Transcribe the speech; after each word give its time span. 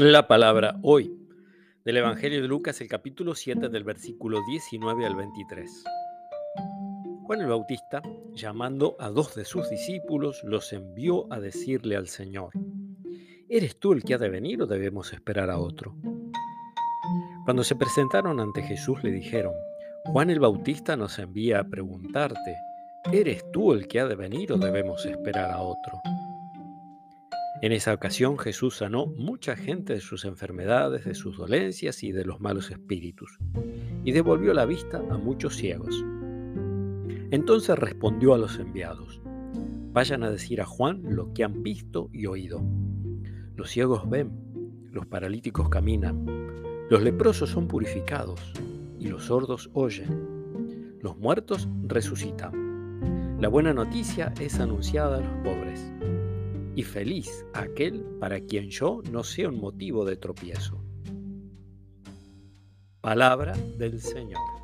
La 0.00 0.26
palabra 0.26 0.78
hoy 0.80 1.14
del 1.84 1.98
Evangelio 1.98 2.40
de 2.40 2.48
Lucas, 2.48 2.80
el 2.80 2.88
capítulo 2.88 3.34
7 3.34 3.68
del 3.68 3.84
versículo 3.84 4.38
19 4.48 5.04
al 5.04 5.14
23. 5.14 5.84
Juan 7.24 7.42
el 7.42 7.48
Bautista, 7.48 8.00
llamando 8.32 8.96
a 8.98 9.10
dos 9.10 9.34
de 9.34 9.44
sus 9.44 9.68
discípulos, 9.68 10.42
los 10.42 10.72
envió 10.72 11.30
a 11.30 11.38
decirle 11.38 11.96
al 11.96 12.08
Señor, 12.08 12.52
¿eres 13.50 13.78
tú 13.78 13.92
el 13.92 14.02
que 14.02 14.14
ha 14.14 14.18
de 14.18 14.30
venir 14.30 14.62
o 14.62 14.66
debemos 14.66 15.12
esperar 15.12 15.50
a 15.50 15.58
otro? 15.58 15.94
Cuando 17.44 17.62
se 17.62 17.76
presentaron 17.76 18.40
ante 18.40 18.62
Jesús 18.62 19.04
le 19.04 19.10
dijeron, 19.10 19.52
Juan 20.06 20.30
el 20.30 20.40
Bautista 20.40 20.96
nos 20.96 21.18
envía 21.18 21.60
a 21.60 21.68
preguntarte, 21.68 22.56
¿eres 23.12 23.44
tú 23.52 23.74
el 23.74 23.86
que 23.86 24.00
ha 24.00 24.06
de 24.06 24.16
venir 24.16 24.50
o 24.50 24.56
debemos 24.56 25.04
esperar 25.04 25.50
a 25.50 25.60
otro? 25.60 26.00
En 27.62 27.72
esa 27.72 27.92
ocasión 27.92 28.38
Jesús 28.38 28.76
sanó 28.76 29.04
mucha 29.04 29.54
gente 29.54 29.92
de 29.92 30.00
sus 30.00 30.24
enfermedades, 30.24 31.04
de 31.04 31.14
sus 31.14 31.36
dolencias 31.36 32.02
y 32.02 32.10
de 32.10 32.24
los 32.24 32.40
malos 32.40 32.70
espíritus, 32.70 33.38
y 34.02 34.12
devolvió 34.12 34.54
la 34.54 34.64
vista 34.64 35.02
a 35.10 35.18
muchos 35.18 35.56
ciegos. 35.56 36.02
Entonces 37.30 37.78
respondió 37.78 38.32
a 38.32 38.38
los 38.38 38.58
enviados, 38.58 39.20
vayan 39.92 40.22
a 40.22 40.30
decir 40.30 40.62
a 40.62 40.64
Juan 40.64 41.02
lo 41.04 41.34
que 41.34 41.44
han 41.44 41.62
visto 41.62 42.08
y 42.14 42.24
oído. 42.24 42.62
Los 43.56 43.68
ciegos 43.68 44.08
ven, 44.08 44.32
los 44.90 45.04
paralíticos 45.04 45.68
caminan, 45.68 46.24
los 46.88 47.02
leprosos 47.02 47.50
son 47.50 47.68
purificados 47.68 48.40
y 48.98 49.08
los 49.08 49.24
sordos 49.24 49.68
oyen, 49.74 50.96
los 51.02 51.18
muertos 51.18 51.68
resucitan. 51.82 53.38
La 53.38 53.48
buena 53.48 53.74
noticia 53.74 54.32
es 54.40 54.58
anunciada 54.60 55.18
a 55.18 55.20
los 55.20 55.36
pobres 55.44 55.92
y 56.76 56.82
feliz 56.82 57.44
aquel 57.52 58.02
para 58.20 58.40
quien 58.40 58.70
yo 58.70 59.02
no 59.10 59.24
sea 59.24 59.48
un 59.48 59.60
motivo 59.60 60.04
de 60.04 60.16
tropiezo. 60.16 60.82
Palabra 63.00 63.56
del 63.78 64.00
Señor. 64.00 64.59